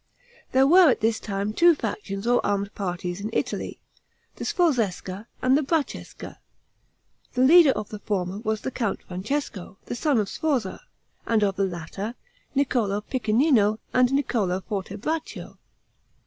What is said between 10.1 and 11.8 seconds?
of Sforza, and of the